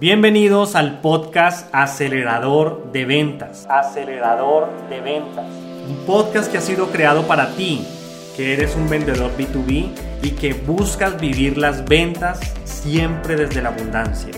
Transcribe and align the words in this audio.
Bienvenidos 0.00 0.76
al 0.76 1.02
podcast 1.02 1.68
Acelerador 1.74 2.90
de 2.90 3.04
Ventas. 3.04 3.66
Acelerador 3.68 4.70
de 4.88 4.98
Ventas. 5.02 5.44
Un 5.86 6.06
podcast 6.06 6.50
que 6.50 6.56
ha 6.56 6.62
sido 6.62 6.86
creado 6.86 7.24
para 7.26 7.50
ti, 7.50 7.86
que 8.34 8.54
eres 8.54 8.76
un 8.76 8.88
vendedor 8.88 9.30
B2B 9.36 9.90
y 10.22 10.30
que 10.30 10.54
buscas 10.54 11.20
vivir 11.20 11.58
las 11.58 11.84
ventas 11.84 12.40
siempre 12.64 13.36
desde 13.36 13.60
la 13.60 13.68
abundancia. 13.68 14.32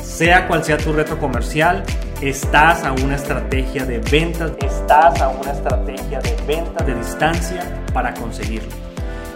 Sea 0.00 0.46
cual 0.46 0.62
sea 0.62 0.78
tu 0.78 0.92
reto 0.92 1.18
comercial, 1.18 1.82
estás 2.20 2.84
a 2.84 2.92
una 2.92 3.16
estrategia 3.16 3.84
de 3.84 3.98
ventas, 3.98 4.52
estás 4.60 5.20
a 5.20 5.30
una 5.30 5.50
estrategia 5.50 6.20
de 6.20 6.36
ventas 6.46 6.86
de 6.86 6.94
distancia 6.94 7.84
para 7.92 8.14
conseguirlo. 8.14 8.70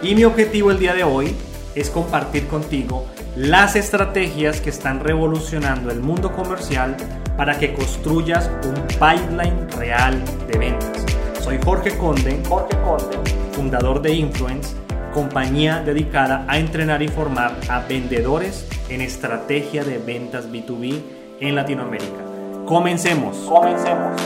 Y 0.01 0.15
mi 0.15 0.23
objetivo 0.23 0.71
el 0.71 0.79
día 0.79 0.93
de 0.93 1.03
hoy 1.03 1.35
es 1.75 1.89
compartir 1.89 2.47
contigo 2.47 3.05
las 3.35 3.75
estrategias 3.75 4.61
que 4.61 4.69
están 4.69 5.01
revolucionando 5.01 5.91
el 5.91 5.99
mundo 5.99 6.31
comercial 6.31 6.95
para 7.35 7.59
que 7.59 7.73
construyas 7.73 8.49
un 8.63 8.87
pipeline 8.87 9.69
real 9.77 10.23
de 10.47 10.57
ventas. 10.57 11.05
Soy 11.41 11.59
Jorge 11.63 11.97
Conde, 11.97 12.41
Jorge 12.47 12.77
Conde, 12.81 13.17
fundador 13.51 14.01
de 14.01 14.13
Influence, 14.13 14.75
compañía 15.13 15.81
dedicada 15.81 16.45
a 16.47 16.57
entrenar 16.57 17.01
y 17.01 17.09
formar 17.09 17.57
a 17.69 17.81
vendedores 17.81 18.67
en 18.87 19.01
estrategia 19.01 19.83
de 19.83 19.97
ventas 19.97 20.49
B2B 20.49 21.01
en 21.41 21.55
Latinoamérica. 21.55 22.23
Comencemos. 22.65 23.35
Comencemos. 23.49 24.21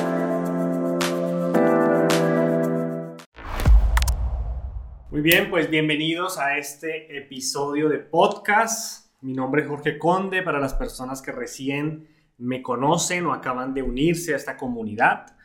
Muy 5.09 5.21
bien, 5.21 5.49
pues 5.49 5.69
bienvenidos 5.71 6.37
a 6.37 6.57
este 6.59 7.17
episodio 7.17 7.89
de 7.89 7.97
podcast. 7.97 9.08
Mi 9.21 9.33
nombre 9.33 9.63
es 9.63 9.67
Jorge 9.67 9.97
Conde 9.97 10.43
para 10.43 10.61
las 10.61 10.73
personas 10.73 11.21
que 11.21 11.33
recién 11.33 12.07
me 12.37 12.61
conocen 12.61 13.25
o 13.25 13.33
acaban 13.33 13.73
de 13.73 13.83
unirse 13.83 14.33
a 14.33 14.37
esta 14.37 14.55
comunidad. 14.55 15.35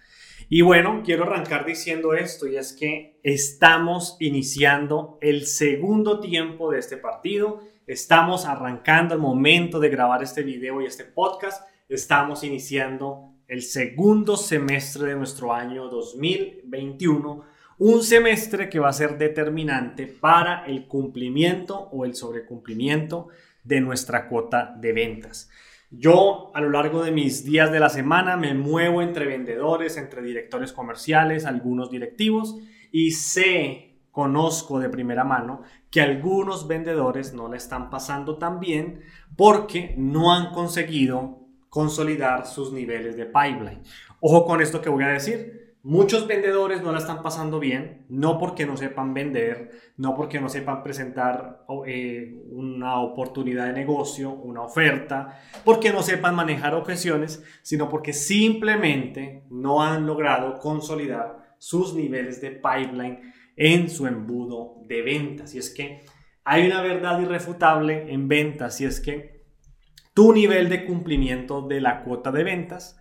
Y 0.48 0.60
bueno, 0.60 1.02
quiero 1.04 1.24
arrancar 1.24 1.66
diciendo 1.66 2.14
esto 2.14 2.46
y 2.46 2.56
es 2.56 2.72
que 2.72 3.18
estamos 3.24 4.16
iniciando 4.20 5.18
el 5.20 5.46
segundo 5.46 6.20
tiempo 6.20 6.70
de 6.70 6.78
este 6.78 6.98
partido. 6.98 7.62
Estamos 7.88 8.46
arrancando 8.46 9.14
el 9.14 9.20
momento 9.20 9.80
de 9.80 9.88
grabar 9.88 10.22
este 10.22 10.44
video 10.44 10.80
y 10.80 10.86
este 10.86 11.04
podcast. 11.04 11.66
Estamos 11.88 12.44
iniciando 12.44 13.32
el 13.48 13.62
segundo 13.62 14.36
semestre 14.36 15.08
de 15.08 15.16
nuestro 15.16 15.52
año 15.52 15.88
2021 15.88 17.54
un 17.78 18.02
semestre 18.04 18.68
que 18.68 18.78
va 18.78 18.90
a 18.90 18.92
ser 18.92 19.18
determinante 19.18 20.06
para 20.06 20.64
el 20.66 20.86
cumplimiento 20.86 21.76
o 21.76 22.04
el 22.04 22.14
sobrecumplimiento 22.14 23.28
de 23.64 23.80
nuestra 23.80 24.28
cuota 24.28 24.74
de 24.78 24.92
ventas. 24.92 25.50
Yo 25.90 26.50
a 26.54 26.60
lo 26.60 26.70
largo 26.70 27.02
de 27.02 27.12
mis 27.12 27.44
días 27.44 27.70
de 27.70 27.80
la 27.80 27.88
semana 27.88 28.36
me 28.36 28.54
muevo 28.54 29.02
entre 29.02 29.26
vendedores, 29.26 29.96
entre 29.96 30.22
directores 30.22 30.72
comerciales, 30.72 31.44
algunos 31.44 31.90
directivos 31.90 32.56
y 32.90 33.12
sé, 33.12 33.98
conozco 34.10 34.78
de 34.78 34.88
primera 34.88 35.24
mano 35.24 35.62
que 35.90 36.00
algunos 36.00 36.68
vendedores 36.68 37.34
no 37.34 37.48
le 37.48 37.56
están 37.56 37.90
pasando 37.90 38.38
tan 38.38 38.60
bien 38.60 39.02
porque 39.36 39.94
no 39.96 40.32
han 40.32 40.52
conseguido 40.52 41.40
consolidar 41.68 42.46
sus 42.46 42.72
niveles 42.72 43.16
de 43.16 43.26
pipeline. 43.26 43.82
Ojo 44.20 44.44
con 44.44 44.60
esto 44.60 44.80
que 44.80 44.88
voy 44.88 45.04
a 45.04 45.08
decir 45.08 45.63
Muchos 45.86 46.26
vendedores 46.26 46.80
no 46.80 46.92
la 46.92 46.98
están 46.98 47.22
pasando 47.22 47.60
bien, 47.60 48.06
no 48.08 48.38
porque 48.38 48.64
no 48.64 48.74
sepan 48.74 49.12
vender, 49.12 49.70
no 49.98 50.14
porque 50.14 50.40
no 50.40 50.48
sepan 50.48 50.82
presentar 50.82 51.66
eh, 51.86 52.42
una 52.48 53.00
oportunidad 53.00 53.66
de 53.66 53.74
negocio, 53.74 54.30
una 54.30 54.62
oferta, 54.62 55.42
porque 55.62 55.92
no 55.92 56.02
sepan 56.02 56.36
manejar 56.36 56.74
objeciones, 56.74 57.44
sino 57.60 57.90
porque 57.90 58.14
simplemente 58.14 59.44
no 59.50 59.82
han 59.82 60.06
logrado 60.06 60.58
consolidar 60.58 61.54
sus 61.58 61.92
niveles 61.92 62.40
de 62.40 62.52
pipeline 62.52 63.34
en 63.54 63.90
su 63.90 64.06
embudo 64.06 64.76
de 64.86 65.02
ventas. 65.02 65.54
Y 65.54 65.58
es 65.58 65.68
que 65.68 66.00
hay 66.44 66.66
una 66.66 66.80
verdad 66.80 67.20
irrefutable 67.20 68.10
en 68.10 68.26
ventas, 68.26 68.80
y 68.80 68.86
es 68.86 69.00
que 69.00 69.44
tu 70.14 70.32
nivel 70.32 70.70
de 70.70 70.86
cumplimiento 70.86 71.60
de 71.60 71.82
la 71.82 72.04
cuota 72.04 72.32
de 72.32 72.42
ventas 72.42 72.98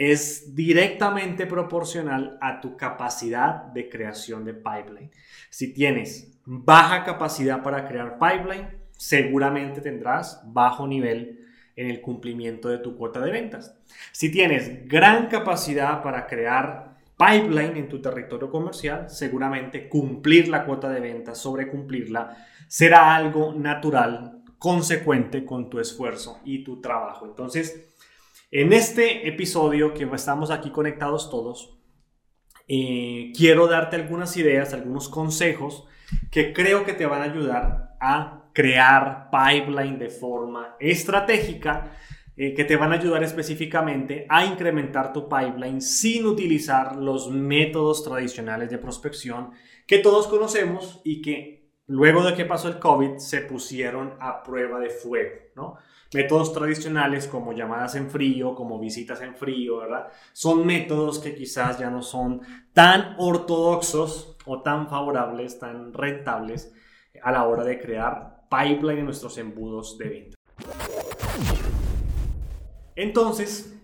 es 0.00 0.54
directamente 0.54 1.44
proporcional 1.44 2.38
a 2.40 2.62
tu 2.62 2.74
capacidad 2.74 3.64
de 3.64 3.90
creación 3.90 4.46
de 4.46 4.54
pipeline. 4.54 5.10
Si 5.50 5.74
tienes 5.74 6.40
baja 6.46 7.04
capacidad 7.04 7.62
para 7.62 7.86
crear 7.86 8.18
pipeline, 8.18 8.66
seguramente 8.92 9.82
tendrás 9.82 10.40
bajo 10.46 10.86
nivel 10.86 11.46
en 11.76 11.90
el 11.90 12.00
cumplimiento 12.00 12.70
de 12.70 12.78
tu 12.78 12.96
cuota 12.96 13.20
de 13.20 13.30
ventas. 13.30 13.76
Si 14.10 14.30
tienes 14.32 14.88
gran 14.88 15.26
capacidad 15.26 16.02
para 16.02 16.26
crear 16.26 16.96
pipeline 17.18 17.76
en 17.76 17.88
tu 17.90 18.00
territorio 18.00 18.50
comercial, 18.50 19.10
seguramente 19.10 19.86
cumplir 19.86 20.48
la 20.48 20.64
cuota 20.64 20.88
de 20.88 21.00
ventas, 21.00 21.36
sobre 21.36 21.68
cumplirla, 21.68 22.46
será 22.68 23.14
algo 23.14 23.52
natural, 23.52 24.44
consecuente 24.56 25.44
con 25.44 25.68
tu 25.68 25.78
esfuerzo 25.78 26.40
y 26.42 26.64
tu 26.64 26.80
trabajo. 26.80 27.26
Entonces, 27.26 27.89
en 28.50 28.72
este 28.72 29.28
episodio 29.28 29.94
que 29.94 30.04
estamos 30.14 30.50
aquí 30.50 30.70
conectados 30.70 31.30
todos, 31.30 31.78
eh, 32.66 33.32
quiero 33.36 33.66
darte 33.66 33.96
algunas 33.96 34.36
ideas, 34.36 34.72
algunos 34.72 35.08
consejos 35.08 35.86
que 36.30 36.52
creo 36.52 36.84
que 36.84 36.92
te 36.92 37.06
van 37.06 37.22
a 37.22 37.24
ayudar 37.24 37.96
a 38.00 38.50
crear 38.52 39.30
pipeline 39.30 39.98
de 39.98 40.10
forma 40.10 40.76
estratégica, 40.80 41.92
eh, 42.36 42.54
que 42.54 42.64
te 42.64 42.76
van 42.76 42.92
a 42.92 42.96
ayudar 42.96 43.22
específicamente 43.22 44.26
a 44.28 44.44
incrementar 44.44 45.12
tu 45.12 45.28
pipeline 45.28 45.80
sin 45.80 46.26
utilizar 46.26 46.96
los 46.96 47.30
métodos 47.30 48.02
tradicionales 48.02 48.70
de 48.70 48.78
prospección 48.78 49.50
que 49.86 49.98
todos 49.98 50.26
conocemos 50.26 51.00
y 51.04 51.22
que 51.22 51.70
luego 51.86 52.24
de 52.24 52.34
que 52.34 52.44
pasó 52.44 52.68
el 52.68 52.78
COVID 52.78 53.18
se 53.18 53.42
pusieron 53.42 54.14
a 54.20 54.42
prueba 54.42 54.78
de 54.80 54.90
fuego, 54.90 55.36
¿no? 55.54 55.76
Métodos 56.12 56.52
tradicionales 56.52 57.28
como 57.28 57.52
llamadas 57.52 57.94
en 57.94 58.10
frío, 58.10 58.54
como 58.56 58.80
visitas 58.80 59.20
en 59.20 59.36
frío, 59.36 59.78
¿verdad? 59.78 60.08
Son 60.32 60.66
métodos 60.66 61.20
que 61.20 61.36
quizás 61.36 61.78
ya 61.78 61.88
no 61.88 62.02
son 62.02 62.40
tan 62.72 63.14
ortodoxos 63.18 64.36
o 64.44 64.60
tan 64.62 64.88
favorables, 64.88 65.60
tan 65.60 65.92
rentables 65.92 66.74
a 67.22 67.30
la 67.30 67.46
hora 67.46 67.62
de 67.62 67.78
crear 67.78 68.40
pipeline 68.50 68.98
en 68.98 69.04
nuestros 69.04 69.38
embudos 69.38 69.96
de 69.98 70.08
venta. 70.08 70.36
Entonces, 72.96 73.80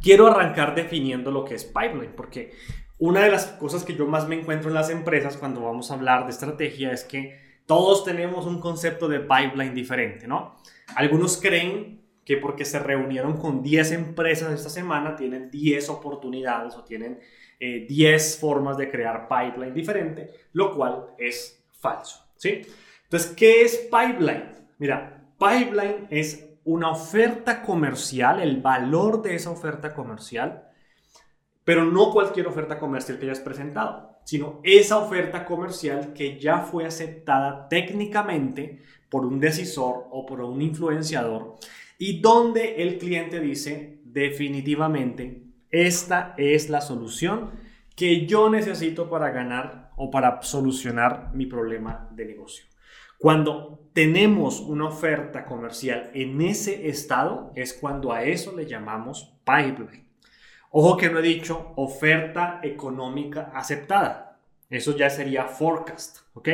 quiero 0.00 0.28
arrancar 0.28 0.76
definiendo 0.76 1.32
lo 1.32 1.44
que 1.44 1.56
es 1.56 1.64
pipeline, 1.64 2.14
porque 2.14 2.52
una 2.98 3.20
de 3.20 3.30
las 3.30 3.46
cosas 3.46 3.84
que 3.84 3.94
yo 3.94 4.06
más 4.06 4.28
me 4.28 4.38
encuentro 4.38 4.68
en 4.70 4.74
las 4.74 4.90
empresas 4.90 5.36
cuando 5.36 5.62
vamos 5.62 5.90
a 5.90 5.94
hablar 5.94 6.24
de 6.24 6.30
estrategia 6.30 6.92
es 6.92 7.04
que 7.04 7.47
todos 7.68 8.02
tenemos 8.02 8.46
un 8.46 8.60
concepto 8.60 9.08
de 9.08 9.20
pipeline 9.20 9.74
diferente, 9.74 10.26
¿no? 10.26 10.56
Algunos 10.96 11.36
creen 11.36 12.00
que 12.24 12.38
porque 12.38 12.64
se 12.64 12.78
reunieron 12.78 13.36
con 13.36 13.62
10 13.62 13.92
empresas 13.92 14.50
esta 14.52 14.70
semana 14.70 15.14
tienen 15.14 15.50
10 15.50 15.90
oportunidades 15.90 16.74
o 16.76 16.84
tienen 16.84 17.20
10 17.60 17.90
eh, 18.00 18.40
formas 18.40 18.78
de 18.78 18.90
crear 18.90 19.28
pipeline 19.28 19.74
diferente, 19.74 20.30
lo 20.54 20.74
cual 20.74 21.08
es 21.18 21.62
falso, 21.78 22.24
¿sí? 22.36 22.62
Entonces, 23.02 23.32
¿qué 23.36 23.60
es 23.60 23.76
pipeline? 23.90 24.44
Mira, 24.78 25.30
pipeline 25.38 26.06
es 26.08 26.48
una 26.64 26.90
oferta 26.90 27.60
comercial, 27.60 28.40
el 28.40 28.62
valor 28.62 29.20
de 29.20 29.34
esa 29.34 29.50
oferta 29.50 29.92
comercial, 29.92 30.70
pero 31.64 31.84
no 31.84 32.12
cualquier 32.12 32.46
oferta 32.46 32.78
comercial 32.78 33.18
que 33.18 33.26
hayas 33.26 33.40
presentado 33.40 34.17
sino 34.28 34.60
esa 34.62 34.98
oferta 34.98 35.46
comercial 35.46 36.12
que 36.12 36.38
ya 36.38 36.58
fue 36.58 36.84
aceptada 36.84 37.66
técnicamente 37.70 38.82
por 39.08 39.24
un 39.24 39.40
decisor 39.40 40.04
o 40.10 40.26
por 40.26 40.42
un 40.42 40.60
influenciador 40.60 41.56
y 41.96 42.20
donde 42.20 42.82
el 42.82 42.98
cliente 42.98 43.40
dice 43.40 44.00
definitivamente 44.04 45.44
esta 45.70 46.34
es 46.36 46.68
la 46.68 46.82
solución 46.82 47.52
que 47.96 48.26
yo 48.26 48.50
necesito 48.50 49.08
para 49.08 49.30
ganar 49.30 49.92
o 49.96 50.10
para 50.10 50.42
solucionar 50.42 51.30
mi 51.32 51.46
problema 51.46 52.10
de 52.12 52.26
negocio. 52.26 52.66
Cuando 53.16 53.88
tenemos 53.94 54.60
una 54.60 54.88
oferta 54.88 55.46
comercial 55.46 56.10
en 56.12 56.42
ese 56.42 56.90
estado 56.90 57.50
es 57.54 57.72
cuando 57.72 58.12
a 58.12 58.24
eso 58.24 58.54
le 58.54 58.66
llamamos 58.66 59.38
pipeline. 59.46 60.07
Ojo 60.70 60.96
que 60.96 61.08
no 61.08 61.18
he 61.18 61.22
dicho 61.22 61.72
oferta 61.76 62.60
económica 62.62 63.50
aceptada. 63.54 64.38
Eso 64.68 64.94
ya 64.96 65.08
sería 65.08 65.44
forecast, 65.44 66.18
¿ok? 66.34 66.48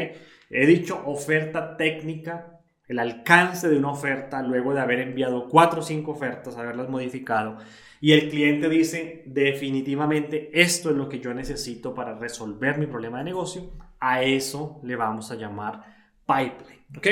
He 0.50 0.66
dicho 0.66 1.02
oferta 1.06 1.76
técnica, 1.76 2.60
el 2.86 3.00
alcance 3.00 3.68
de 3.68 3.76
una 3.76 3.90
oferta 3.90 4.40
luego 4.42 4.72
de 4.72 4.80
haber 4.80 5.00
enviado 5.00 5.48
cuatro 5.48 5.80
o 5.80 5.82
cinco 5.82 6.12
ofertas, 6.12 6.56
haberlas 6.56 6.88
modificado. 6.88 7.58
Y 8.00 8.12
el 8.12 8.28
cliente 8.28 8.68
dice, 8.68 9.24
definitivamente 9.26 10.50
esto 10.52 10.90
es 10.90 10.96
lo 10.96 11.08
que 11.08 11.18
yo 11.18 11.34
necesito 11.34 11.92
para 11.94 12.14
resolver 12.16 12.78
mi 12.78 12.86
problema 12.86 13.18
de 13.18 13.24
negocio. 13.24 13.72
A 13.98 14.22
eso 14.22 14.78
le 14.84 14.94
vamos 14.94 15.32
a 15.32 15.34
llamar 15.34 15.82
pipeline, 16.26 16.84
¿ok? 16.96 17.06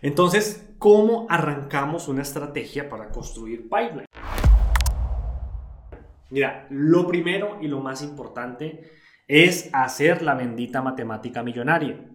Entonces, 0.00 0.70
¿cómo 0.78 1.26
arrancamos 1.28 2.08
una 2.08 2.22
estrategia 2.22 2.88
para 2.88 3.10
construir 3.10 3.68
pipeline? 3.68 4.06
Mira, 6.34 6.66
lo 6.68 7.06
primero 7.06 7.58
y 7.60 7.68
lo 7.68 7.78
más 7.78 8.02
importante 8.02 8.90
es 9.28 9.70
hacer 9.72 10.20
la 10.20 10.34
bendita 10.34 10.82
matemática 10.82 11.44
millonaria. 11.44 12.10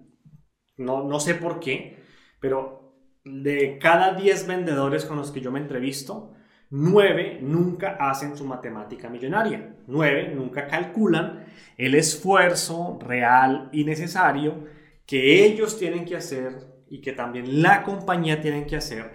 No, 0.75 1.06
no 1.06 1.21
sé 1.21 1.36
por 1.36 1.62
qué, 1.62 2.04
pero 2.42 2.98
de 3.24 3.80
cada 3.80 4.16
10 4.16 4.45
vendedores 4.45 5.06
con 5.06 5.16
los 5.16 5.31
que 5.31 5.39
yo 5.39 5.54
me 5.54 5.62
entrevisto, 5.62 6.33
9 6.69 7.39
nunca 7.42 7.95
hacen 7.98 8.36
su 8.36 8.44
matemática 8.44 9.07
millonaria. 9.07 9.77
9 9.88 10.33
nunca 10.36 10.68
calculan 10.68 11.45
el 11.77 11.95
esfuerzo 11.95 13.00
real 13.01 13.69
y 13.71 13.86
necesario 13.86 14.66
que 15.06 15.45
ellos 15.45 15.80
tienen 15.80 16.04
que 16.04 16.18
hacer 16.18 16.57
y 16.89 17.00
que 17.00 17.13
también 17.13 17.62
la 17.62 17.83
compañía 17.83 18.42
tiene 18.42 18.68
que 18.68 18.75
hacer 18.75 19.13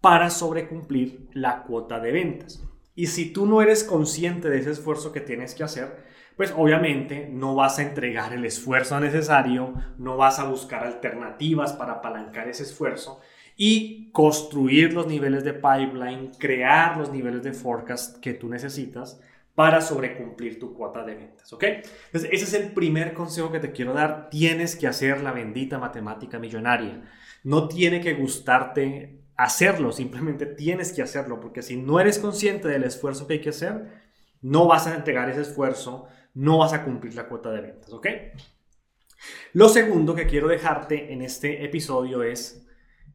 para 0.00 0.30
sobrecumplir 0.30 1.28
la 1.34 1.62
cuota 1.62 2.00
de 2.00 2.12
ventas. 2.12 2.66
Y 2.96 3.06
si 3.06 3.30
tú 3.30 3.46
no 3.46 3.62
eres 3.62 3.84
consciente 3.84 4.50
de 4.50 4.58
ese 4.58 4.72
esfuerzo 4.72 5.12
que 5.12 5.20
tienes 5.20 5.54
que 5.54 5.62
hacer, 5.62 6.02
pues 6.36 6.52
obviamente 6.56 7.28
no 7.30 7.54
vas 7.54 7.78
a 7.78 7.82
entregar 7.82 8.32
el 8.32 8.44
esfuerzo 8.44 8.98
necesario, 8.98 9.74
no 9.98 10.16
vas 10.16 10.38
a 10.38 10.44
buscar 10.44 10.84
alternativas 10.84 11.74
para 11.74 11.94
apalancar 11.94 12.48
ese 12.48 12.64
esfuerzo 12.64 13.20
y 13.54 14.10
construir 14.12 14.92
los 14.92 15.06
niveles 15.06 15.44
de 15.44 15.52
pipeline, 15.52 16.32
crear 16.38 16.96
los 16.96 17.12
niveles 17.12 17.42
de 17.42 17.52
forecast 17.52 18.18
que 18.20 18.34
tú 18.34 18.48
necesitas 18.48 19.20
para 19.54 19.80
sobrecumplir 19.80 20.58
tu 20.58 20.74
cuota 20.74 21.02
de 21.04 21.14
ventas, 21.14 21.50
¿ok? 21.52 21.64
Entonces, 21.64 22.30
ese 22.30 22.44
es 22.44 22.54
el 22.54 22.72
primer 22.72 23.14
consejo 23.14 23.50
que 23.50 23.60
te 23.60 23.72
quiero 23.72 23.94
dar. 23.94 24.28
Tienes 24.28 24.76
que 24.76 24.86
hacer 24.86 25.22
la 25.22 25.32
bendita 25.32 25.78
matemática 25.78 26.38
millonaria. 26.38 27.02
No 27.42 27.66
tiene 27.66 28.02
que 28.02 28.12
gustarte 28.14 29.20
hacerlo, 29.36 29.92
simplemente 29.92 30.46
tienes 30.46 30.92
que 30.92 31.02
hacerlo, 31.02 31.40
porque 31.40 31.62
si 31.62 31.76
no 31.76 32.00
eres 32.00 32.18
consciente 32.18 32.68
del 32.68 32.84
esfuerzo 32.84 33.26
que 33.26 33.34
hay 33.34 33.40
que 33.40 33.50
hacer, 33.50 34.06
no 34.40 34.66
vas 34.66 34.86
a 34.86 34.94
entregar 34.94 35.28
ese 35.28 35.42
esfuerzo, 35.42 36.06
no 36.34 36.58
vas 36.58 36.72
a 36.72 36.84
cumplir 36.84 37.14
la 37.14 37.28
cuota 37.28 37.50
de 37.50 37.60
ventas, 37.60 37.92
¿ok? 37.92 38.06
Lo 39.52 39.68
segundo 39.68 40.14
que 40.14 40.26
quiero 40.26 40.48
dejarte 40.48 41.12
en 41.12 41.22
este 41.22 41.64
episodio 41.64 42.22
es, 42.22 42.66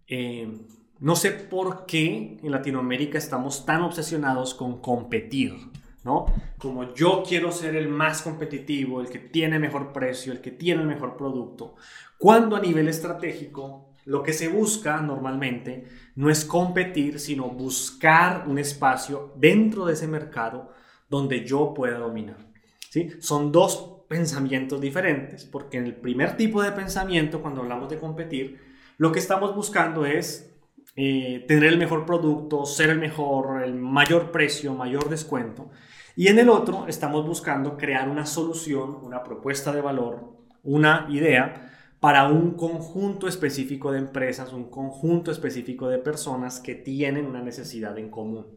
eh, 0.07 0.51
no 1.00 1.15
sé 1.15 1.31
por 1.31 1.85
qué 1.85 2.38
en 2.41 2.51
Latinoamérica 2.51 3.17
estamos 3.17 3.65
tan 3.65 3.81
obsesionados 3.81 4.53
con 4.53 4.81
competir. 4.81 5.53
¿no? 6.03 6.25
Como 6.57 6.94
yo 6.95 7.24
quiero 7.27 7.51
ser 7.51 7.75
el 7.75 7.88
más 7.88 8.24
competitivo, 8.24 9.01
el 9.01 9.09
que 9.09 9.19
tiene 9.19 9.59
mejor 9.59 9.94
precio, 9.94 10.33
el 10.33 10.41
que 10.41 10.51
tiene 10.51 10.81
el 10.81 10.88
mejor 10.88 11.15
producto, 11.15 11.75
cuando 12.17 12.56
a 12.56 12.59
nivel 12.59 12.88
estratégico 12.88 13.90
lo 14.12 14.24
que 14.24 14.34
se 14.34 14.50
busca 14.50 15.00
normalmente 15.00 15.86
no 16.16 16.30
es 16.30 16.44
competir, 16.44 17.18
sino 17.18 17.48
buscar 17.48 18.44
un 18.46 18.60
espacio 18.60 19.31
dentro 19.38 19.86
de 19.86 19.94
ese 19.94 20.06
mercado 20.06 20.74
donde 21.10 21.46
yo 21.46 21.74
pueda 21.74 21.98
dominar. 21.98 22.36
¿sí? 22.90 23.10
Son 23.22 23.54
dos 23.54 24.02
pensamientos 24.10 24.81
diferentes, 24.81 25.46
porque 25.46 25.78
en 25.78 25.86
el 25.86 25.96
primer 25.96 26.36
tipo 26.36 26.62
de 26.62 26.74
pensamiento, 26.74 27.42
cuando 27.42 27.62
hablamos 27.62 27.90
de 27.90 28.00
competir, 28.00 28.60
lo 28.98 29.13
que 29.13 29.19
estamos 29.19 29.56
buscando 29.56 30.06
es 30.06 30.54
eh, 30.98 31.46
tener 31.48 31.69
el 31.69 31.78
mejor 31.78 32.06
producto, 32.06 32.66
ser 32.66 32.90
el 32.90 33.00
mejor, 33.00 33.63
el 33.63 33.75
mayor 33.75 34.30
precio, 34.30 34.74
mayor 34.74 35.08
descuento. 35.08 35.69
Y 36.18 36.28
en 36.28 36.38
el 36.38 36.50
otro 36.50 36.86
estamos 36.86 37.25
buscando 37.25 37.78
crear 37.78 38.10
una 38.10 38.25
solución, 38.25 38.98
una 39.04 39.24
propuesta 39.24 39.72
de 39.72 39.80
valor, 39.80 40.34
una 40.63 41.08
idea 41.10 41.70
para 42.01 42.27
un 42.27 42.56
conjunto 42.56 43.27
específico 43.27 43.92
de 43.92 44.00
empresas, 44.00 44.53
un 44.53 44.71
conjunto 44.71 45.31
específico 45.31 45.88
de 45.88 46.00
personas 46.00 46.59
que 46.59 46.74
tienen 46.74 47.27
una 47.27 47.44
necesidad 47.44 47.95
en 48.00 48.09
común. 48.09 48.48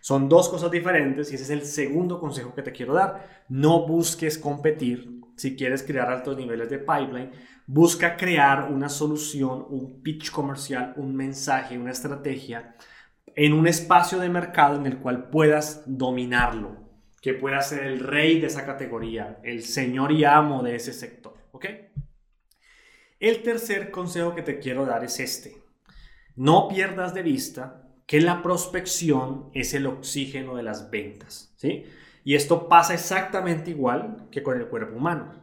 Son 0.00 0.28
dos 0.28 0.48
cosas 0.48 0.70
diferentes 0.70 1.32
y 1.32 1.34
ese 1.34 1.42
es 1.42 1.50
el 1.50 1.62
segundo 1.62 2.20
consejo 2.20 2.54
que 2.54 2.62
te 2.62 2.70
quiero 2.70 2.94
dar. 2.94 3.44
No 3.48 3.88
busques 3.88 4.38
competir 4.38 5.20
si 5.34 5.56
quieres 5.56 5.82
crear 5.82 6.12
altos 6.12 6.36
niveles 6.36 6.70
de 6.70 6.78
pipeline. 6.78 7.32
Busca 7.66 8.16
crear 8.16 8.70
una 8.70 8.88
solución, 8.88 9.66
un 9.68 10.00
pitch 10.00 10.30
comercial, 10.30 10.94
un 10.96 11.16
mensaje, 11.16 11.76
una 11.76 11.90
estrategia 11.90 12.76
en 13.34 13.52
un 13.52 13.66
espacio 13.66 14.20
de 14.20 14.28
mercado 14.28 14.76
en 14.76 14.86
el 14.86 14.98
cual 14.98 15.28
puedas 15.28 15.82
dominarlo, 15.86 16.76
que 17.20 17.34
pueda 17.34 17.60
ser 17.62 17.82
el 17.84 17.98
rey 17.98 18.38
de 18.38 18.46
esa 18.46 18.64
categoría, 18.64 19.40
el 19.42 19.64
señor 19.64 20.12
y 20.12 20.24
amo 20.24 20.62
de 20.62 20.76
ese 20.76 20.92
sector. 20.92 21.34
¿Ok? 21.50 21.66
El 23.22 23.44
tercer 23.44 23.92
consejo 23.92 24.34
que 24.34 24.42
te 24.42 24.58
quiero 24.58 24.84
dar 24.84 25.04
es 25.04 25.20
este. 25.20 25.56
No 26.34 26.66
pierdas 26.66 27.14
de 27.14 27.22
vista 27.22 27.84
que 28.04 28.20
la 28.20 28.42
prospección 28.42 29.48
es 29.54 29.74
el 29.74 29.86
oxígeno 29.86 30.56
de 30.56 30.64
las 30.64 30.90
ventas. 30.90 31.54
¿sí? 31.56 31.84
Y 32.24 32.34
esto 32.34 32.68
pasa 32.68 32.94
exactamente 32.94 33.70
igual 33.70 34.26
que 34.32 34.42
con 34.42 34.58
el 34.58 34.66
cuerpo 34.66 34.96
humano. 34.96 35.34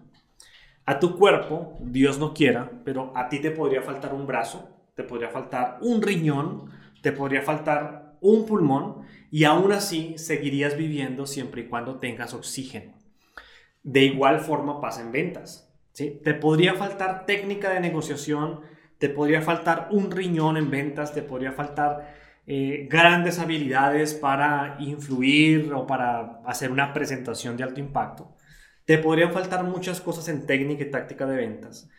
A 0.85 0.99
tu 0.99 1.17
cuerpo, 1.17 1.77
Dios 1.79 2.19
no 2.19 2.33
quiera, 2.33 2.69
pero 2.83 3.13
a 3.15 3.29
ti 3.29 3.39
te 3.39 3.49
podría 3.49 3.81
faltar 3.81 4.13
un 4.13 4.27
brazo, 4.27 4.69
te 4.93 5.03
podría 5.03 5.29
faltar 5.29 5.77
un 5.79 6.01
riñón, 6.01 6.69
te 7.01 7.13
podría 7.13 7.43
faltar 7.43 8.17
un 8.19 8.45
pulmón 8.45 9.03
y 9.31 9.45
aún 9.45 9.71
así 9.71 10.17
seguirías 10.17 10.75
viviendo 10.75 11.25
siempre 11.25 11.61
y 11.61 11.67
cuando 11.69 11.97
tengas 11.97 12.33
oxígeno. 12.33 12.91
De 13.83 14.03
igual 14.03 14.41
forma 14.41 14.81
pasa 14.81 14.99
en 14.99 15.13
ventas. 15.13 15.68
Te 16.07 16.33
podría 16.33 16.75
faltar 16.75 17.25
técnica 17.25 17.71
de 17.71 17.79
negociación, 17.79 18.61
te 18.97 19.09
podría 19.09 19.41
faltar 19.41 19.87
un 19.91 20.11
riñón 20.11 20.57
en 20.57 20.69
ventas, 20.69 21.13
te 21.13 21.21
podría 21.21 21.51
faltar 21.51 22.15
eh, 22.47 22.87
grandes 22.89 23.39
habilidades 23.39 24.13
para 24.13 24.77
influir 24.79 25.73
o 25.73 25.85
para 25.85 26.41
hacer 26.45 26.71
una 26.71 26.93
presentación 26.93 27.55
de 27.57 27.63
alto 27.63 27.79
impacto. 27.79 28.35
Te 28.85 28.97
podrían 28.97 29.31
faltar 29.31 29.63
muchas 29.63 30.01
cosas 30.01 30.27
en 30.29 30.45
técnica 30.45 30.83
y 30.83 30.89
táctica 30.89 31.25
de 31.25 31.37
ventas. 31.37 31.89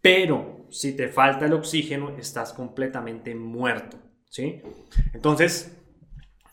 Pero 0.00 0.66
si 0.70 0.96
te 0.96 1.08
falta 1.08 1.46
el 1.46 1.52
oxígeno, 1.52 2.16
estás 2.18 2.52
completamente 2.52 3.34
muerto. 3.34 3.96
¿sí? 4.28 4.60
Entonces, 5.12 5.78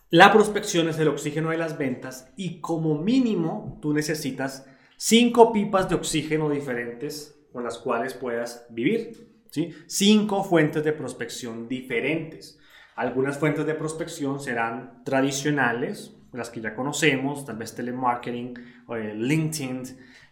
la 0.09 0.31
prospección 0.31 0.87
es 0.87 0.99
el 0.99 1.07
oxígeno 1.07 1.49
de 1.49 1.57
las 1.57 1.77
ventas 1.77 2.31
y 2.37 2.61
como 2.61 2.95
mínimo 2.95 3.79
tú 3.81 3.93
necesitas 3.93 4.67
cinco 5.03 5.51
pipas 5.51 5.89
de 5.89 5.95
oxígeno 5.95 6.47
diferentes 6.47 7.35
con 7.51 7.63
las 7.63 7.79
cuales 7.79 8.13
puedas 8.13 8.67
vivir. 8.69 9.41
¿sí? 9.49 9.73
Cinco 9.87 10.43
fuentes 10.43 10.83
de 10.83 10.93
prospección 10.93 11.67
diferentes. 11.67 12.59
Algunas 12.95 13.39
fuentes 13.39 13.65
de 13.65 13.73
prospección 13.73 14.39
serán 14.39 15.03
tradicionales, 15.03 16.15
las 16.33 16.51
que 16.51 16.61
ya 16.61 16.75
conocemos, 16.75 17.45
tal 17.45 17.57
vez 17.57 17.73
telemarketing, 17.73 18.53
eh, 18.95 19.13
LinkedIn, 19.15 19.83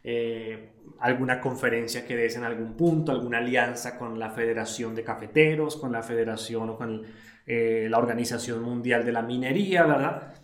eh, 0.04 0.74
alguna 1.00 1.42
conferencia 1.42 2.06
que 2.06 2.16
des 2.16 2.36
en 2.36 2.44
algún 2.44 2.78
punto, 2.78 3.12
alguna 3.12 3.40
alianza 3.40 3.98
con 3.98 4.20
la 4.20 4.30
Federación 4.30 4.94
de 4.94 5.04
Cafeteros, 5.04 5.78
con 5.78 5.92
la 5.92 6.04
Federación 6.04 6.70
o 6.70 6.78
con 6.78 7.02
eh, 7.48 7.88
la 7.90 7.98
Organización 7.98 8.62
Mundial 8.62 9.04
de 9.04 9.14
la 9.14 9.24
Minería, 9.24 9.88
¿verdad? 9.88 10.36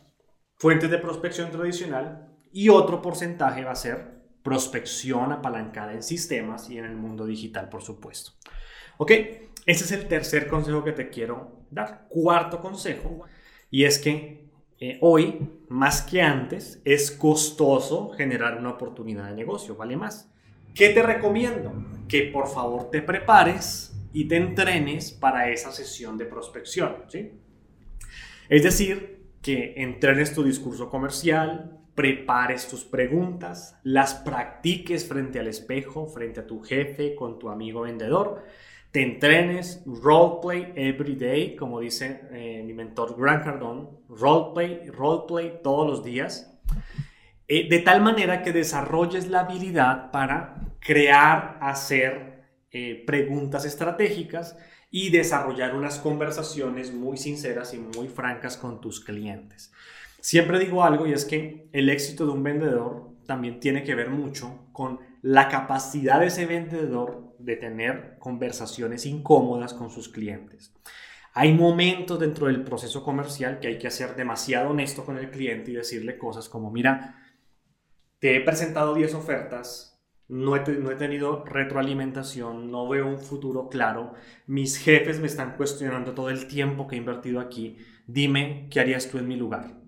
Fuentes 0.55 0.89
de 0.89 0.98
prospección 0.98 1.51
tradicional 1.51 2.36
y 2.51 2.70
otro 2.70 3.03
porcentaje 3.03 3.63
va 3.63 3.72
a 3.74 3.75
ser 3.75 4.14
prospección 4.46 5.32
apalancada 5.32 5.92
en 5.92 6.04
sistemas 6.04 6.70
y 6.70 6.78
en 6.78 6.86
el 6.86 6.96
mundo 6.96 7.25
digital, 7.25 7.68
por 7.68 7.82
supuesto. 7.82 8.34
¿Ok? 8.98 9.12
Ese 9.66 9.84
es 9.84 9.92
el 9.92 10.08
tercer 10.08 10.48
consejo 10.48 10.84
que 10.84 10.92
te 10.92 11.10
quiero 11.10 11.64
dar. 11.72 12.06
Cuarto 12.10 12.62
consejo, 12.62 13.24
y 13.72 13.86
es 13.86 13.98
que 13.98 14.46
eh, 14.80 15.00
hoy, 15.02 15.50
más 15.68 16.04
que 16.04 16.22
antes, 16.22 16.80
es 16.86 17.10
costoso 17.10 18.12
generar 18.12 18.60
una 18.60 18.70
oportunidad 18.70 19.30
de 19.30 19.36
negocio, 19.36 19.75
vale 19.75 19.98
más. 19.98 20.32
¿Qué 20.75 20.90
te 20.90 21.02
recomiendo? 21.02 21.74
Que 22.08 22.30
por 22.32 22.48
favor 22.48 22.92
te 22.92 23.02
prepares 23.02 23.96
y 24.14 24.28
te 24.28 24.38
entrenes 24.38 25.12
para 25.12 25.50
esa 25.50 25.72
sesión 25.72 26.20
de 26.20 26.25
prospección. 26.25 26.98
¿sí? 27.08 27.32
Es 28.48 28.62
decir, 28.62 29.24
que 29.42 29.74
entrenes 29.78 30.36
tu 30.36 30.44
discurso 30.44 30.92
comercial, 30.92 31.80
prepares 31.96 32.68
tus 32.68 32.84
preguntas, 32.84 33.80
las 33.84 34.14
practiques 34.14 35.08
frente 35.08 35.40
al 35.40 35.48
espejo, 35.48 36.08
frente 36.08 36.42
a 36.42 36.48
tu 36.48 36.62
jefe, 36.62 37.16
con 37.16 37.40
tu 37.40 37.50
amigo 37.50 37.82
vendedor, 37.82 38.44
te 38.92 39.02
entrenes, 39.02 39.84
roleplay 39.86 40.74
every 40.75 41.16
day, 41.16 41.56
como 41.56 41.80
dice 41.80 42.22
eh, 42.32 42.64
mi 42.66 42.74
mentor 42.74 43.16
Grant 43.18 43.44
Cardone, 43.44 43.88
roleplay, 44.10 44.90
roleplay 44.90 45.60
todos 45.64 45.88
los 45.88 46.04
días, 46.04 46.58
eh, 47.48 47.68
de 47.70 47.80
tal 47.80 48.02
manera 48.02 48.42
que 48.42 48.52
desarrolles 48.52 49.28
la 49.28 49.42
habilidad 49.42 50.12
para 50.12 50.56
crear, 50.80 51.58
hacer 51.62 52.44
eh, 52.72 53.04
preguntas 53.06 53.66
estratégicas 53.66 54.58
y 54.92 55.10
desarrollar 55.10 55.75
unas 55.75 56.00
conversaciones 56.00 56.94
muy 56.94 57.18
sinceras 57.18 57.74
y 57.74 57.80
muy 57.80 58.08
francas 58.08 58.58
con 58.58 58.82
tus 58.82 59.00
clientes. 59.00 59.74
Siempre 60.25 60.58
digo 60.58 60.84
algo 60.84 61.05
y 61.05 61.13
es 61.13 61.24
que 61.24 61.70
el 61.72 61.88
éxito 61.88 62.25
de 62.25 62.32
un 62.32 62.41
vendedor 62.41 63.12
también 63.27 63.60
tiene 63.60 63.84
que 63.84 63.94
ver 63.94 64.10
mucho 64.10 64.65
con 64.72 65.00
la 65.22 65.50
capacidad 65.50 66.20
de 66.20 66.25
ese 66.25 66.48
vendedor 66.48 67.36
de 67.38 67.55
tener 67.58 68.17
conversaciones 68.17 69.05
incómodas 69.05 69.75
con 69.75 69.91
sus 69.91 70.10
clientes. 70.10 70.74
Hay 71.36 71.53
momentos 71.53 72.20
dentro 72.20 72.48
del 72.48 72.63
proceso 72.63 73.03
comercial 73.03 73.60
que 73.60 73.67
hay 73.67 73.77
que 73.77 73.91
ser 73.91 74.15
demasiado 74.15 74.72
honesto 74.72 75.05
con 75.05 75.20
el 75.20 75.29
cliente 75.29 75.70
y 75.70 75.75
decirle 75.75 76.17
cosas 76.17 76.50
como, 76.50 76.72
mira, 76.72 77.24
te 78.17 78.36
he 78.36 78.41
presentado 78.41 78.96
10 78.96 79.13
ofertas, 79.13 80.03
no 80.27 80.55
he, 80.55 80.67
no 80.79 80.89
he, 80.89 80.96
tenido 80.96 81.46
retroalimentación, 81.46 82.72
no 82.72 82.89
veo 82.89 83.05
un 83.05 83.20
futuro 83.20 83.70
claro, 83.70 84.15
mis 84.48 84.79
jefes 84.79 85.20
me 85.20 85.27
están 85.27 85.55
cuestionando 85.55 86.15
todo 86.15 86.32
el 86.32 86.48
tiempo 86.48 86.88
que 86.88 86.96
he 86.96 86.98
invertido 86.98 87.39
aquí, 87.39 87.77
dime 88.08 88.65
qué 88.72 88.79
harías 88.79 89.08
tú 89.08 89.20
en 89.20 89.27
mi 89.27 89.36
lugar. 89.36 89.85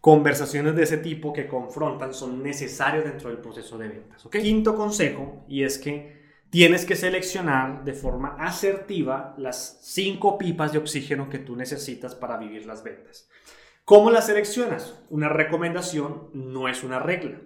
Conversaciones 0.00 0.76
de 0.76 0.82
ese 0.82 0.98
tipo 0.98 1.32
que 1.32 1.46
confrontan 1.46 2.12
son 2.12 2.42
necesarias 2.42 3.04
dentro 3.04 3.30
del 3.30 3.38
proceso 3.38 3.78
de 3.78 3.88
ventas. 3.88 4.28
Quinto 4.30 4.76
consejo, 4.76 5.44
y 5.48 5.62
es 5.62 5.78
que 5.78 6.24
tienes 6.50 6.84
que 6.84 6.94
seleccionar 6.94 7.84
de 7.84 7.94
forma 7.94 8.36
asertiva 8.38 9.34
las 9.38 9.80
cinco 9.82 10.38
pipas 10.38 10.72
de 10.72 10.78
oxígeno 10.78 11.28
que 11.28 11.38
tú 11.38 11.56
necesitas 11.56 12.14
para 12.14 12.36
vivir 12.36 12.66
las 12.66 12.84
ventas. 12.84 13.28
¿Cómo 13.84 14.10
las 14.10 14.26
seleccionas? 14.26 15.02
Una 15.10 15.28
recomendación 15.28 16.30
no 16.32 16.68
es 16.68 16.84
una 16.84 17.00
regla. 17.00 17.40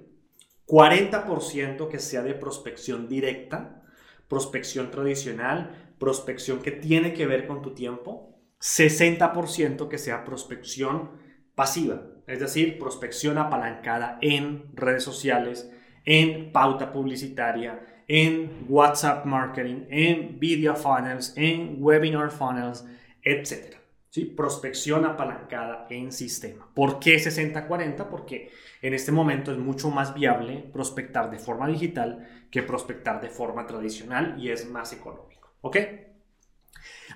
40% 0.66 1.88
que 1.88 1.98
sea 1.98 2.22
de 2.22 2.34
prospección 2.34 3.08
directa, 3.08 3.82
prospección 4.28 4.90
tradicional, 4.90 5.94
prospección 5.98 6.60
que 6.60 6.70
tiene 6.70 7.14
que 7.14 7.26
ver 7.26 7.46
con 7.46 7.62
tu 7.62 7.74
tiempo, 7.74 8.38
60% 8.60 9.88
que 9.88 9.98
sea 9.98 10.24
prospección 10.24 11.10
pasiva, 11.58 12.00
es 12.28 12.38
decir, 12.38 12.78
prospección 12.78 13.36
apalancada 13.36 14.16
en 14.22 14.66
redes 14.74 15.02
sociales, 15.02 15.68
en 16.04 16.52
pauta 16.52 16.92
publicitaria, 16.92 18.04
en 18.06 18.64
WhatsApp 18.68 19.24
marketing, 19.24 19.86
en 19.90 20.38
video 20.38 20.76
funnels, 20.76 21.32
en 21.36 21.78
webinar 21.80 22.30
funnels, 22.30 22.86
etc. 23.24 23.74
¿Sí? 24.08 24.24
Prospección 24.24 25.04
apalancada 25.04 25.88
en 25.90 26.12
sistema. 26.12 26.68
¿Por 26.74 27.00
qué 27.00 27.16
60-40? 27.16 28.06
Porque 28.08 28.52
en 28.80 28.94
este 28.94 29.10
momento 29.10 29.50
es 29.50 29.58
mucho 29.58 29.90
más 29.90 30.14
viable 30.14 30.64
prospectar 30.72 31.28
de 31.28 31.40
forma 31.40 31.66
digital 31.66 32.46
que 32.52 32.62
prospectar 32.62 33.20
de 33.20 33.30
forma 33.30 33.66
tradicional 33.66 34.36
y 34.38 34.50
es 34.50 34.70
más 34.70 34.92
económico. 34.92 35.50
¿Ok? 35.62 35.76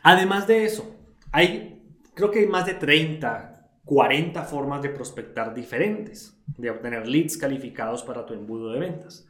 Además 0.02 0.49
de 0.49 0.64
eso, 0.64 0.96
hay, 1.30 1.80
creo 2.14 2.32
que 2.32 2.40
hay 2.40 2.46
más 2.49 2.66
de 2.66 2.75
30, 2.75 3.51
40 3.85 4.45
formas 4.45 4.81
de 4.83 4.91
prospectar 4.91 5.55
diferentes, 5.55 6.41
de 6.57 6.71
obtener 6.71 7.07
leads 7.07 7.37
calificados 7.37 8.03
para 8.03 8.25
tu 8.25 8.35
embudo 8.35 8.73
de 8.73 8.79
ventas. 8.79 9.27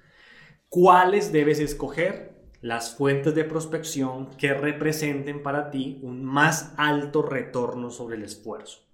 ¿Cuáles 0.69 1.33
debes 1.33 1.59
escoger? 1.59 2.33
Las 2.61 2.95
fuentes 2.95 3.35
de 3.35 3.45
prospección 3.45 4.31
que 4.37 4.55
representen 4.55 5.43
para 5.43 5.71
ti 5.71 5.99
un 6.03 6.25
más 6.25 6.75
alto 6.77 7.23
retorno 7.23 7.91
sobre 7.91 8.17
el 8.17 8.23
esfuerzo. 8.23 8.87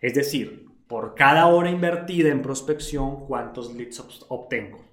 Es 0.00 0.14
decir, 0.14 0.66
por 0.86 1.14
cada 1.14 1.46
hora 1.46 1.70
invertida 1.70 2.30
en 2.30 2.40
prospección, 2.40 3.26
¿cuántos 3.26 3.74
leads 3.74 4.24
obtengo? 4.28 4.84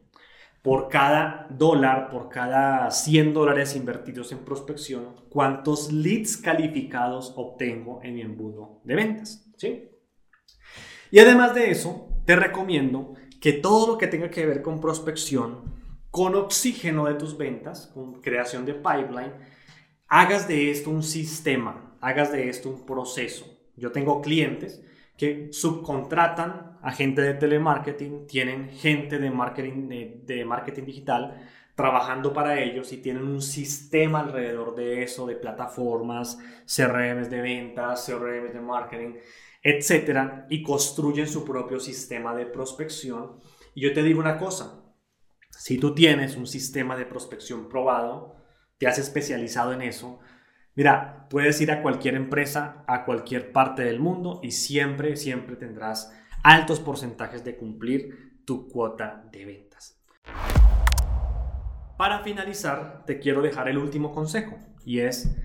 Por 0.62 0.89
cada 0.89 1.48
dólar, 1.50 2.10
por 2.10 2.28
cada 2.28 2.92
100 2.92 3.34
dólares 3.34 3.75
invertidos 3.75 4.34
en 4.34 4.39
prospección, 4.39 5.16
¿cuántos 5.30 5.94
leads 5.94 6.36
calificados 6.36 7.34
obtengo 7.38 8.01
en 8.04 8.16
mi 8.16 8.22
embudo 8.22 8.82
de 8.84 8.96
ventas? 8.96 9.50
¿Sí? 9.56 9.89
Y 11.12 11.20
además 11.20 11.56
de 11.56 11.72
eso, 11.72 12.08
te 12.25 12.36
recomiendo 12.36 13.13
que 13.42 13.54
todo 13.54 13.88
lo 13.88 13.98
que 13.98 14.08
tenga 14.08 14.30
que 14.30 14.46
ver 14.46 14.62
con 14.62 14.80
prospección 14.80 15.80
con 16.12 16.36
oxígeno 16.36 17.06
de 17.06 17.13
tus 17.16 17.38
ventas, 17.38 17.88
con 17.94 18.22
creación 18.22 18.66
de 18.66 18.74
pipeline, 18.74 19.34
hagas 20.08 20.48
de 20.48 20.72
esto 20.72 20.89
un 20.89 21.04
sistema, 21.04 21.96
hagas 22.01 22.32
de 22.32 22.50
esto 22.50 22.70
un 22.70 22.86
proceso. 22.86 23.46
Yo 23.75 23.92
tengo 23.92 24.22
clientes 24.22 24.84
que 25.18 25.50
subcontratan 25.51 26.78
a 26.82 26.92
gente 26.92 27.22
de 27.22 27.34
telemarketing, 27.34 28.25
tienen 28.25 28.70
gente 28.70 29.20
de 29.20 29.30
marketing, 29.30 30.24
de, 30.25 30.46
marketing 30.46 30.84
digital 30.84 31.46
trabajando 31.75 32.34
para 32.34 32.60
ellos 32.60 32.92
y 32.92 32.98
tienen 32.98 33.24
un 33.24 33.42
sistema 33.42 34.22
alrededor 34.22 34.75
de 34.75 35.04
eso, 35.04 35.25
de 35.25 35.36
plataformas, 35.36 36.38
CRMs 36.66 37.30
de 37.30 37.42
ventas, 37.42 38.06
CRMs 38.06 38.54
de 38.54 38.62
marketing, 38.62 39.13
etcétera, 39.62 40.48
y 40.50 40.63
construyen 40.63 41.28
su 41.28 41.46
propio 41.46 41.80
sistema 41.80 42.36
de 42.36 42.46
prospección. 42.46 43.39
Y 43.75 43.82
yo 43.82 43.94
te 43.94 44.04
digo 44.04 44.20
una 44.20 44.38
cosa, 44.38 44.84
si 45.50 45.78
tú 45.78 45.94
tienes 45.94 46.38
un 46.38 46.48
sistema 46.48 46.96
de 46.96 47.06
prospección 47.06 47.68
probado, 47.70 48.36
te 48.78 48.88
has 48.88 48.98
especializado 48.98 49.74
en 49.74 49.82
eso, 49.82 50.20
mira, 50.75 51.28
puedes 51.30 51.60
ir 51.60 51.72
a 51.72 51.82
cualquier 51.82 52.16
empresa, 52.16 52.84
a 52.88 53.04
cualquier 53.04 53.51
parte 53.51 53.84
del 53.84 54.00
mundo 54.00 54.39
y 54.42 54.51
siempre, 54.51 55.18
siempre 55.18 55.58
tendrás 55.58 56.13
altos 56.44 56.80
porcentajes 56.80 57.44
de 57.44 57.58
cumplir 57.58 58.44
tu 58.46 58.70
cuota 58.70 59.28
de 59.32 59.46
ventas. 59.46 60.01
Para 61.98 62.24
finalizar, 62.24 63.04
te 63.06 63.20
quiero 63.20 63.42
dejar 63.42 63.68
el 63.68 63.78
último 63.78 64.13
consejo 64.13 64.58
y 64.86 65.00
es, 65.01 65.36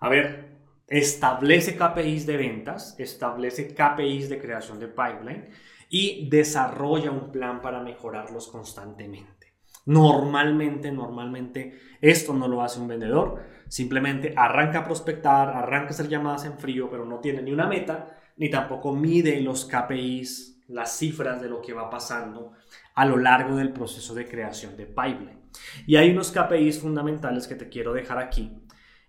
a 0.00 0.08
ver, 0.08 0.51
establece 0.92 1.74
KPIs 1.74 2.26
de 2.26 2.36
ventas, 2.36 2.94
establece 2.98 3.74
KPIs 3.74 4.28
de 4.28 4.38
creación 4.38 4.78
de 4.78 4.88
pipeline 4.88 5.48
y 5.88 6.28
desarrolla 6.28 7.10
un 7.10 7.32
plan 7.32 7.62
para 7.62 7.80
mejorarlos 7.80 8.48
constantemente. 8.48 9.54
Normalmente, 9.86 10.92
normalmente 10.92 11.78
esto 12.00 12.34
no 12.34 12.46
lo 12.46 12.62
hace 12.62 12.78
un 12.78 12.88
vendedor. 12.88 13.42
Simplemente 13.68 14.34
arranca 14.36 14.80
a 14.80 14.84
prospectar, 14.84 15.48
arranca 15.48 15.88
a 15.88 15.90
hacer 15.90 16.08
llamadas 16.08 16.44
en 16.44 16.58
frío, 16.58 16.90
pero 16.90 17.06
no 17.06 17.20
tiene 17.20 17.40
ni 17.40 17.52
una 17.52 17.66
meta, 17.66 18.18
ni 18.36 18.50
tampoco 18.50 18.94
mide 18.94 19.40
los 19.40 19.64
KPIs, 19.64 20.64
las 20.68 20.98
cifras 20.98 21.40
de 21.40 21.48
lo 21.48 21.62
que 21.62 21.72
va 21.72 21.88
pasando 21.88 22.52
a 22.94 23.06
lo 23.06 23.16
largo 23.16 23.56
del 23.56 23.72
proceso 23.72 24.14
de 24.14 24.28
creación 24.28 24.76
de 24.76 24.84
pipeline. 24.84 25.40
Y 25.86 25.96
hay 25.96 26.10
unos 26.10 26.32
KPIs 26.32 26.80
fundamentales 26.80 27.48
que 27.48 27.54
te 27.54 27.70
quiero 27.70 27.94
dejar 27.94 28.18
aquí. 28.18 28.52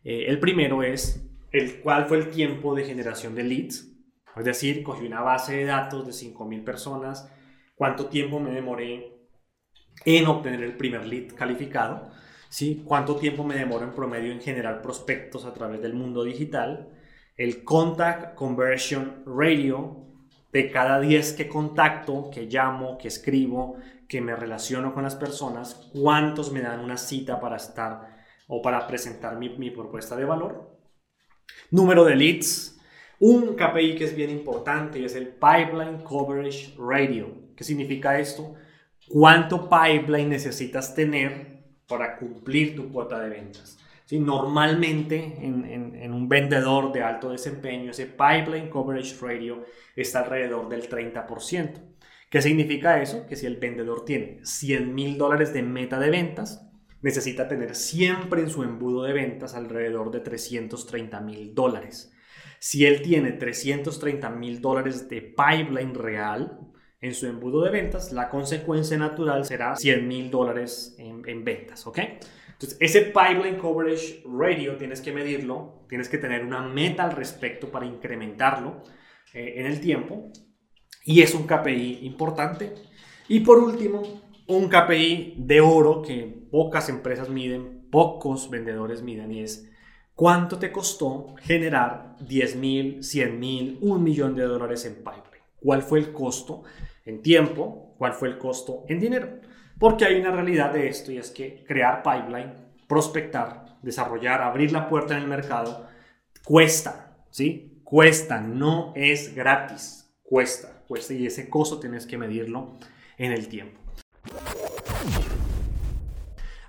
Eh, 0.05 0.25
el 0.27 0.39
primero 0.39 0.81
es 0.81 1.29
el 1.53 1.79
cuál 1.81 2.07
fue 2.07 2.17
el 2.17 2.29
tiempo 2.31 2.75
de 2.75 2.83
generación 2.83 3.35
de 3.35 3.43
leads. 3.43 3.87
Es 4.35 4.43
decir, 4.43 4.81
cogí 4.83 5.05
una 5.05 5.21
base 5.21 5.55
de 5.55 5.65
datos 5.65 6.05
de 6.05 6.11
5.000 6.11 6.63
personas, 6.63 7.31
cuánto 7.75 8.07
tiempo 8.07 8.39
me 8.39 8.51
demoré 8.51 9.19
en 10.03 10.25
obtener 10.25 10.63
el 10.63 10.75
primer 10.75 11.05
lead 11.05 11.35
calificado, 11.35 12.09
¿sí? 12.49 12.83
cuánto 12.85 13.17
tiempo 13.17 13.43
me 13.43 13.53
demoro 13.53 13.85
en 13.85 13.93
promedio 13.93 14.31
en 14.31 14.41
generar 14.41 14.81
prospectos 14.81 15.45
a 15.45 15.53
través 15.53 15.79
del 15.81 15.93
mundo 15.93 16.23
digital, 16.23 16.89
el 17.37 17.63
contact 17.63 18.33
conversion 18.33 19.23
ratio 19.27 20.07
de 20.51 20.71
cada 20.71 20.99
10 20.99 21.33
que 21.33 21.47
contacto, 21.47 22.31
que 22.31 22.47
llamo, 22.47 22.97
que 22.97 23.07
escribo, 23.07 23.77
que 24.07 24.21
me 24.21 24.35
relaciono 24.35 24.95
con 24.95 25.03
las 25.03 25.15
personas, 25.15 25.89
cuántos 25.93 26.51
me 26.51 26.61
dan 26.61 26.79
una 26.79 26.97
cita 26.97 27.39
para 27.39 27.57
estar 27.57 28.17
o 28.47 28.63
para 28.63 28.87
presentar 28.87 29.37
mi 29.37 29.69
propuesta 29.69 30.15
de 30.15 30.25
valor. 30.25 30.72
Número 31.71 32.05
de 32.05 32.15
leads, 32.15 32.79
un 33.19 33.55
KPI 33.55 33.95
que 33.95 34.05
es 34.05 34.15
bien 34.15 34.29
importante 34.29 35.03
es 35.03 35.15
el 35.15 35.27
Pipeline 35.27 36.03
Coverage 36.03 36.75
Radio. 36.77 37.35
¿Qué 37.55 37.63
significa 37.63 38.19
esto? 38.19 38.55
cuánto 39.07 39.69
pipeline 39.69 40.29
necesitas 40.29 40.95
tener 40.95 41.63
para 41.87 42.17
cumplir 42.17 42.75
tu 42.75 42.91
cuota 42.91 43.19
de 43.19 43.29
ventas. 43.29 43.77
¿Sí? 44.05 44.19
Normalmente 44.19 45.37
en, 45.41 46.13
un 46.13 46.27
vendedor 46.27 46.91
de 46.91 47.03
alto 47.03 47.31
desempeño, 47.31 47.91
ese 47.91 48.05
pipeline 48.05 48.69
coverage 48.69 49.15
ratio 49.21 49.65
está 49.95 50.19
alrededor 50.19 50.69
del 50.69 50.89
30%. 50.89 51.73
¿Qué 52.29 52.41
significa 52.41 53.01
eso? 53.01 53.25
Que 53.27 53.35
si 53.35 53.45
el 53.45 53.57
vendedor 53.57 54.05
tiene 54.05 54.39
100 54.43 54.93
mil 54.93 55.17
dólares 55.17 55.53
de 55.53 55.61
meta 55.61 55.99
de 55.99 56.09
ventas, 56.09 56.67
necesita 57.03 57.47
tener 57.47 57.75
siempre 57.75 58.41
en 58.41 58.49
su 58.49 58.63
embudo 58.63 59.03
de 59.03 59.13
ventas 59.13 59.53
alrededor 59.53 60.09
de 60.09 60.21
330 60.21 61.21
mil 61.21 61.53
dólares. 61.53 62.11
Si 62.59 62.85
él 62.85 63.01
tiene 63.01 63.33
330 63.33 64.29
mil 64.31 64.61
dólares 64.61 65.09
de 65.09 65.21
pipeline 65.21 65.93
real, 65.93 66.59
en 67.01 67.13
su 67.13 67.27
embudo 67.27 67.65
de 67.65 67.71
ventas, 67.71 68.13
la 68.13 68.29
consecuencia 68.29 68.97
natural 68.97 69.43
será 69.43 69.75
100 69.75 70.07
mil 70.07 70.31
dólares 70.31 70.95
en, 70.97 71.43
ventas, 71.43 71.85
¿ok? 71.85 71.99
Entonces, 72.53 72.77
ese 72.79 73.01
pipeline 73.01 73.57
coverage 73.57 74.23
radio 74.25 74.77
tienes 74.77 75.01
que 75.01 75.11
medirlo, 75.11 75.85
tienes 75.89 76.07
que 76.07 76.17
tener 76.17 76.45
una 76.45 76.65
meta 76.65 77.03
al 77.03 77.11
respecto 77.11 77.69
para 77.69 77.85
incrementarlo 77.85 78.83
eh, 79.33 79.55
en 79.57 79.65
el 79.65 79.81
tiempo 79.81 80.31
y 81.03 81.21
es 81.21 81.35
un 81.35 81.45
KPI 81.45 81.99
importante. 82.03 82.73
Y 83.27 83.41
por 83.41 83.57
último, 83.57 84.22
un 84.47 84.69
KPI 84.69 85.35
de 85.37 85.61
oro 85.61 86.01
que 86.01 86.47
pocas 86.51 86.89
empresas 86.89 87.29
miden, 87.29 87.87
pocos 87.89 88.49
vendedores 88.49 89.01
miden 89.01 89.31
y 89.31 89.41
es 89.41 89.69
cuánto 90.15 90.59
te 90.59 90.71
costó 90.71 91.35
generar 91.41 92.15
10 92.19 92.55
mil, 92.57 93.03
100 93.03 93.39
mil, 93.39 93.77
un 93.81 94.03
millón 94.03 94.35
de 94.35 94.43
dólares 94.43 94.85
en 94.85 94.95
pipeline. 94.95 95.43
¿Cuál 95.59 95.81
fue 95.81 95.99
el 95.99 96.11
costo? 96.11 96.63
en 97.05 97.21
tiempo, 97.21 97.95
cuál 97.97 98.13
fue 98.13 98.29
el 98.29 98.37
costo 98.37 98.85
en 98.87 98.99
dinero. 98.99 99.39
Porque 99.79 100.05
hay 100.05 100.19
una 100.19 100.31
realidad 100.31 100.71
de 100.71 100.87
esto 100.87 101.11
y 101.11 101.17
es 101.17 101.31
que 101.31 101.63
crear 101.67 102.03
pipeline, 102.03 102.53
prospectar, 102.87 103.77
desarrollar, 103.81 104.41
abrir 104.41 104.71
la 104.71 104.87
puerta 104.87 105.15
en 105.15 105.23
el 105.23 105.27
mercado, 105.27 105.87
cuesta, 106.43 107.17
¿sí? 107.29 107.81
Cuesta, 107.83 108.39
no 108.39 108.93
es 108.95 109.35
gratis, 109.35 110.09
cuesta, 110.23 110.83
cuesta 110.87 111.13
y 111.13 111.25
ese 111.25 111.49
costo 111.49 111.79
tienes 111.79 112.05
que 112.05 112.17
medirlo 112.17 112.77
en 113.17 113.31
el 113.31 113.47
tiempo. 113.47 113.82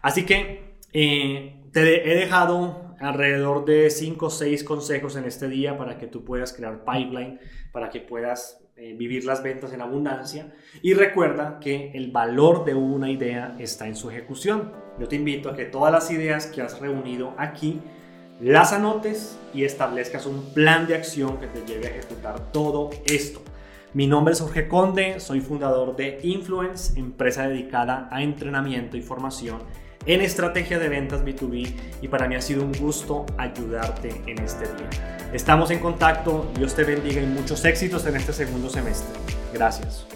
Así 0.05 0.27
que 0.27 0.77
eh, 0.93 1.63
te 1.73 2.13
he 2.13 2.15
dejado 2.15 2.95
alrededor 3.01 3.65
de 3.65 3.89
5 3.89 4.27
o 4.27 4.29
6 4.29 4.63
consejos 4.63 5.17
en 5.17 5.25
este 5.25 5.49
día 5.49 5.79
para 5.79 5.97
que 5.97 6.07
tú 6.07 6.27
puedas 6.27 6.53
crear 6.53 6.85
pipeline, 6.85 7.41
para 7.73 7.89
que 7.89 8.01
puedas 8.01 8.63
eh, 8.77 8.95
vivir 8.99 9.25
las 9.25 9.43
ventas 9.43 9.73
en 9.73 9.81
abundancia. 9.81 10.53
Y 10.83 10.93
recuerda 10.93 11.59
que 11.59 11.91
el 11.95 12.13
valor 12.13 12.67
de 12.67 12.75
una 12.75 13.11
idea 13.11 13.57
está 13.59 13.89
en 13.89 13.97
su 13.97 14.11
ejecución. 14.11 14.75
Yo 15.01 15.09
te 15.09 15.17
invito 15.17 15.49
a 15.49 15.57
que 15.57 15.65
todas 15.65 15.91
las 15.91 16.11
ideas 16.11 16.49
que 16.49 16.61
has 16.61 16.79
reunido 16.81 17.33
aquí 17.39 17.81
las 18.43 18.75
anotes 18.75 19.39
y 19.55 19.65
establezcas 19.65 20.27
un 20.27 20.53
plan 20.53 20.87
de 20.87 20.97
acción 20.97 21.39
que 21.39 21.47
te 21.47 21.65
lleve 21.65 21.87
a 21.87 21.91
ejecutar 21.91 22.53
todo 22.53 22.91
esto. 23.07 23.41
Mi 23.95 24.07
nombre 24.07 24.35
es 24.35 24.41
Jorge 24.43 24.69
Conde, 24.69 25.19
soy 25.19 25.41
fundador 25.41 25.97
de 25.97 26.19
Influence, 26.25 27.01
empresa 27.01 27.49
dedicada 27.49 28.07
a 28.13 28.23
entrenamiento 28.23 28.99
y 28.99 29.01
formación 29.01 29.61
en 30.07 30.21
estrategia 30.21 30.79
de 30.79 30.89
ventas 30.89 31.25
B2B 31.25 31.75
y 32.03 32.09
para 32.09 32.29
mí 32.29 32.35
ha 32.35 32.41
sido 32.41 32.63
un 32.63 32.73
gusto 32.73 33.27
ayudarte 33.37 34.23
en 34.27 34.39
este 34.41 34.65
día. 34.65 35.31
Estamos 35.33 35.71
en 35.71 35.81
contacto, 35.81 36.51
Dios 36.57 36.75
te 36.75 36.85
bendiga 36.85 37.21
y 37.21 37.27
muchos 37.27 37.65
éxitos 37.65 38.07
en 38.07 38.17
este 38.17 38.33
segundo 38.33 38.71
semestre. 38.71 39.09
Gracias. 39.53 40.07